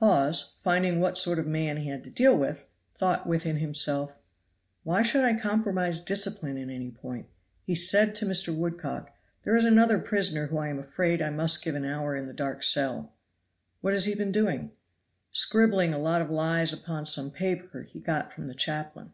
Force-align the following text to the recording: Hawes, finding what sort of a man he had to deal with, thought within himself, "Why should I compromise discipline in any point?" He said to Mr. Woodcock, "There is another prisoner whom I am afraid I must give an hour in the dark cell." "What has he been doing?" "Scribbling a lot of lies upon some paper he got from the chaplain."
Hawes, 0.00 0.56
finding 0.58 0.98
what 0.98 1.16
sort 1.16 1.38
of 1.38 1.46
a 1.46 1.48
man 1.48 1.76
he 1.76 1.88
had 1.88 2.02
to 2.02 2.10
deal 2.10 2.36
with, 2.36 2.68
thought 2.96 3.24
within 3.24 3.58
himself, 3.58 4.12
"Why 4.82 5.02
should 5.02 5.24
I 5.24 5.38
compromise 5.38 6.00
discipline 6.00 6.58
in 6.58 6.70
any 6.70 6.90
point?" 6.90 7.26
He 7.62 7.76
said 7.76 8.16
to 8.16 8.26
Mr. 8.26 8.52
Woodcock, 8.52 9.14
"There 9.44 9.54
is 9.54 9.64
another 9.64 10.00
prisoner 10.00 10.48
whom 10.48 10.58
I 10.58 10.70
am 10.70 10.80
afraid 10.80 11.22
I 11.22 11.30
must 11.30 11.62
give 11.62 11.76
an 11.76 11.84
hour 11.84 12.16
in 12.16 12.26
the 12.26 12.32
dark 12.32 12.64
cell." 12.64 13.14
"What 13.80 13.92
has 13.92 14.06
he 14.06 14.16
been 14.16 14.32
doing?" 14.32 14.72
"Scribbling 15.30 15.94
a 15.94 15.98
lot 15.98 16.20
of 16.20 16.30
lies 16.30 16.72
upon 16.72 17.06
some 17.06 17.30
paper 17.30 17.82
he 17.82 18.00
got 18.00 18.32
from 18.32 18.48
the 18.48 18.54
chaplain." 18.56 19.12